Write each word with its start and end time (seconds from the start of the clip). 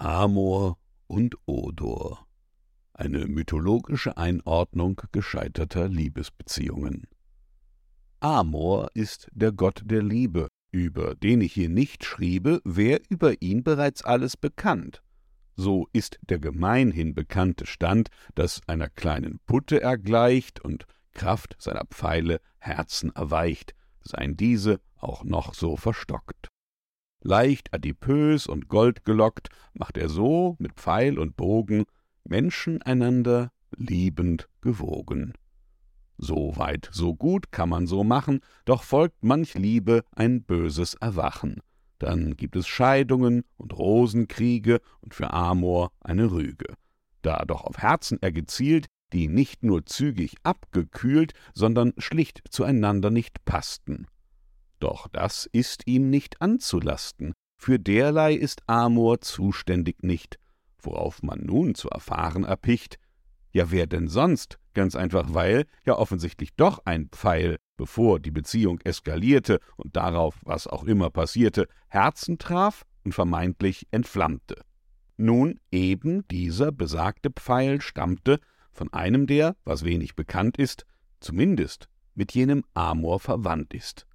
Amor 0.00 0.78
und 1.08 1.36
Odor. 1.44 2.26
Eine 2.94 3.26
mythologische 3.26 4.16
Einordnung 4.16 4.98
gescheiterter 5.12 5.88
Liebesbeziehungen. 5.88 7.06
Amor 8.20 8.88
ist 8.94 9.28
der 9.32 9.52
Gott 9.52 9.82
der 9.84 10.02
Liebe, 10.02 10.48
über 10.72 11.14
den 11.16 11.42
ich 11.42 11.52
hier 11.52 11.68
nicht 11.68 12.02
schriebe, 12.02 12.62
wär 12.64 13.02
über 13.10 13.42
ihn 13.42 13.62
bereits 13.62 14.02
alles 14.02 14.38
bekannt. 14.38 15.02
So 15.54 15.86
ist 15.92 16.18
der 16.22 16.38
gemeinhin 16.38 17.14
bekannte 17.14 17.66
Stand, 17.66 18.08
dass 18.34 18.62
einer 18.66 18.88
kleinen 18.88 19.38
Putte 19.44 19.82
er 19.82 19.98
gleicht 19.98 20.60
und 20.60 20.86
Kraft 21.12 21.56
seiner 21.58 21.84
Pfeile 21.84 22.40
Herzen 22.56 23.14
erweicht, 23.14 23.74
seien 24.00 24.38
diese 24.38 24.80
auch 24.96 25.24
noch 25.24 25.52
so 25.52 25.76
verstockt. 25.76 26.48
Leicht 27.22 27.74
adipös 27.74 28.46
und 28.46 28.68
goldgelockt 28.68 29.48
macht 29.74 29.98
er 29.98 30.08
so 30.08 30.56
mit 30.58 30.74
Pfeil 30.74 31.18
und 31.18 31.36
Bogen 31.36 31.84
Menschen 32.24 32.80
einander 32.82 33.52
liebend 33.76 34.48
gewogen. 34.60 35.34
So 36.16 36.56
weit, 36.56 36.88
so 36.92 37.14
gut 37.14 37.50
kann 37.52 37.68
man 37.68 37.86
so 37.86 38.04
machen, 38.04 38.40
doch 38.64 38.82
folgt 38.82 39.22
manch 39.22 39.54
Liebe 39.54 40.04
ein 40.12 40.42
böses 40.42 40.94
Erwachen. 40.94 41.60
Dann 41.98 42.36
gibt 42.36 42.56
es 42.56 42.66
Scheidungen 42.66 43.44
und 43.56 43.76
Rosenkriege 43.76 44.80
und 45.00 45.14
für 45.14 45.32
Amor 45.32 45.92
eine 46.00 46.30
Rüge. 46.30 46.74
Da 47.22 47.44
doch 47.44 47.64
auf 47.64 47.78
Herzen 47.78 48.18
er 48.22 48.32
gezielt, 48.32 48.86
die 49.12 49.28
nicht 49.28 49.62
nur 49.62 49.84
zügig 49.86 50.36
abgekühlt, 50.42 51.32
sondern 51.52 51.92
schlicht 51.98 52.42
zueinander 52.48 53.10
nicht 53.10 53.44
passten. 53.44 54.06
Doch 54.80 55.08
das 55.08 55.46
ist 55.52 55.86
ihm 55.86 56.08
nicht 56.08 56.40
anzulasten, 56.40 57.34
für 57.58 57.78
derlei 57.78 58.32
ist 58.32 58.62
Amor 58.66 59.20
zuständig 59.20 60.02
nicht, 60.02 60.38
worauf 60.80 61.22
man 61.22 61.40
nun 61.40 61.74
zu 61.74 61.90
erfahren 61.90 62.44
erpicht, 62.44 62.98
ja 63.52 63.70
wer 63.70 63.86
denn 63.86 64.08
sonst, 64.08 64.58
ganz 64.72 64.96
einfach 64.96 65.34
weil 65.34 65.66
ja 65.84 65.96
offensichtlich 65.96 66.54
doch 66.54 66.80
ein 66.86 67.10
Pfeil, 67.10 67.58
bevor 67.76 68.18
die 68.18 68.30
Beziehung 68.30 68.80
eskalierte 68.80 69.60
und 69.76 69.96
darauf, 69.96 70.36
was 70.42 70.66
auch 70.66 70.84
immer 70.84 71.10
passierte, 71.10 71.68
Herzen 71.88 72.38
traf 72.38 72.86
und 73.04 73.12
vermeintlich 73.12 73.86
entflammte. 73.90 74.62
Nun 75.18 75.60
eben 75.70 76.26
dieser 76.28 76.72
besagte 76.72 77.30
Pfeil 77.30 77.82
stammte 77.82 78.40
von 78.72 78.90
einem, 78.94 79.26
der, 79.26 79.56
was 79.64 79.84
wenig 79.84 80.16
bekannt 80.16 80.56
ist, 80.56 80.86
zumindest 81.20 81.90
mit 82.14 82.32
jenem 82.32 82.64
Amor 82.72 83.20
verwandt 83.20 83.74
ist 83.74 84.06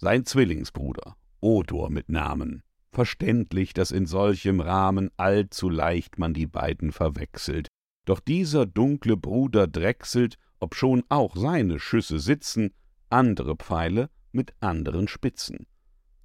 sein 0.00 0.24
Zwillingsbruder, 0.24 1.14
Odor 1.40 1.90
mit 1.90 2.08
Namen. 2.08 2.62
Verständlich, 2.90 3.74
dass 3.74 3.90
in 3.90 4.06
solchem 4.06 4.60
Rahmen 4.60 5.10
allzu 5.18 5.68
leicht 5.68 6.18
man 6.18 6.32
die 6.32 6.46
beiden 6.46 6.90
verwechselt. 6.90 7.68
Doch 8.06 8.18
dieser 8.18 8.64
dunkle 8.64 9.18
Bruder 9.18 9.66
drechselt, 9.66 10.36
obschon 10.58 11.04
auch 11.10 11.36
seine 11.36 11.78
Schüsse 11.78 12.18
sitzen, 12.18 12.72
andere 13.10 13.56
Pfeile 13.56 14.08
mit 14.32 14.54
anderen 14.60 15.06
Spitzen. 15.06 15.66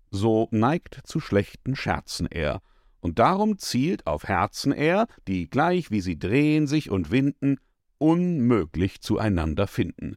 So 0.10 0.48
neigt 0.52 1.02
zu 1.04 1.20
schlechten 1.20 1.76
Scherzen 1.76 2.28
er, 2.28 2.62
und 3.02 3.20
darum 3.20 3.58
zielt 3.58 4.08
auf 4.08 4.24
Herzen 4.24 4.72
er, 4.72 5.08
die 5.28 5.50
gleich 5.50 5.92
wie 5.92 6.02
sie 6.02 6.18
drehen 6.18 6.66
sich 6.66 6.90
und 6.90 7.12
winden, 7.12 7.58
unmöglich 7.98 9.02
zueinander 9.02 9.68
finden. 9.68 10.16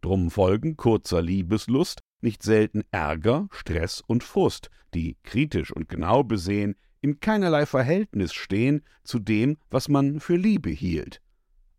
Drum 0.00 0.30
folgen 0.30 0.76
kurzer 0.76 1.22
Liebeslust 1.22 2.00
nicht 2.24 2.42
selten 2.42 2.82
Ärger, 2.90 3.46
Stress 3.52 4.02
und 4.06 4.24
Frust, 4.24 4.70
die 4.94 5.16
kritisch 5.22 5.70
und 5.70 5.88
genau 5.88 6.24
besehen 6.24 6.74
in 7.00 7.20
keinerlei 7.20 7.66
Verhältnis 7.66 8.32
stehen 8.32 8.82
zu 9.04 9.18
dem, 9.18 9.58
was 9.70 9.88
man 9.88 10.20
für 10.20 10.36
Liebe 10.36 10.70
hielt. 10.70 11.20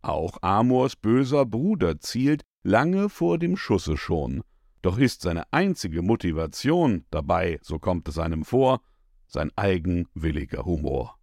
Auch 0.00 0.38
Amors 0.40 0.96
böser 0.96 1.44
Bruder 1.44 1.98
zielt 1.98 2.44
lange 2.62 3.08
vor 3.08 3.38
dem 3.38 3.56
Schusse 3.56 3.96
schon, 3.96 4.42
doch 4.82 4.98
ist 4.98 5.22
seine 5.22 5.52
einzige 5.52 6.00
Motivation 6.00 7.04
dabei, 7.10 7.58
so 7.60 7.80
kommt 7.80 8.08
es 8.08 8.18
einem 8.18 8.44
vor, 8.44 8.82
sein 9.26 9.50
eigenwilliger 9.56 10.64
Humor. 10.64 11.18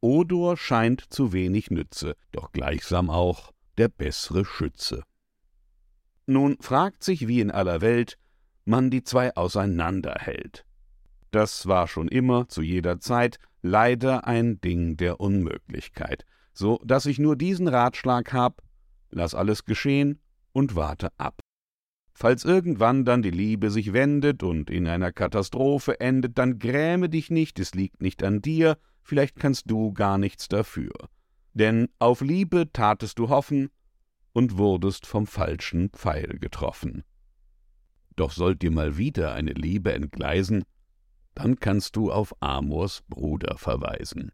Odor 0.00 0.58
scheint 0.58 1.00
zu 1.08 1.32
wenig 1.32 1.70
Nütze, 1.70 2.14
doch 2.30 2.52
gleichsam 2.52 3.08
auch 3.08 3.52
der 3.78 3.88
bessere 3.88 4.44
Schütze. 4.44 5.04
Nun 6.26 6.56
fragt 6.60 7.02
sich, 7.02 7.26
wie 7.28 7.40
in 7.40 7.50
aller 7.50 7.80
Welt 7.80 8.18
man 8.64 8.90
die 8.90 9.02
zwei 9.02 9.34
auseinanderhält. 9.34 10.64
Das 11.30 11.66
war 11.66 11.88
schon 11.88 12.08
immer, 12.08 12.48
zu 12.48 12.62
jeder 12.62 13.00
Zeit, 13.00 13.38
leider 13.62 14.26
ein 14.26 14.60
Ding 14.60 14.96
der 14.96 15.20
Unmöglichkeit, 15.20 16.24
so 16.52 16.80
dass 16.84 17.06
ich 17.06 17.18
nur 17.18 17.36
diesen 17.36 17.68
Ratschlag 17.68 18.32
hab, 18.32 18.62
lass 19.10 19.34
alles 19.34 19.64
geschehen 19.64 20.20
und 20.52 20.76
warte 20.76 21.10
ab. 21.18 21.40
Falls 22.14 22.44
irgendwann 22.44 23.04
dann 23.04 23.22
die 23.22 23.30
Liebe 23.30 23.70
sich 23.70 23.92
wendet 23.92 24.42
und 24.42 24.70
in 24.70 24.86
einer 24.86 25.12
Katastrophe 25.12 25.98
endet, 26.00 26.38
dann 26.38 26.58
gräme 26.58 27.08
dich 27.08 27.30
nicht, 27.30 27.58
es 27.58 27.74
liegt 27.74 28.02
nicht 28.02 28.22
an 28.22 28.42
dir, 28.42 28.76
vielleicht 29.02 29.36
kannst 29.36 29.70
du 29.70 29.92
gar 29.92 30.18
nichts 30.18 30.48
dafür. 30.48 30.92
Denn 31.54 31.88
auf 31.98 32.20
Liebe 32.20 32.70
tatest 32.72 33.18
du 33.18 33.28
hoffen, 33.28 33.70
und 34.32 34.58
wurdest 34.58 35.06
vom 35.06 35.26
falschen 35.26 35.90
Pfeil 35.90 36.38
getroffen. 36.38 37.04
Doch 38.16 38.32
sollt 38.32 38.62
dir 38.62 38.70
mal 38.70 38.96
wieder 38.96 39.32
eine 39.32 39.52
Liebe 39.52 39.92
entgleisen, 39.92 40.64
dann 41.34 41.56
kannst 41.56 41.96
du 41.96 42.12
auf 42.12 42.34
Amors 42.40 43.02
Bruder 43.08 43.56
verweisen. 43.56 44.32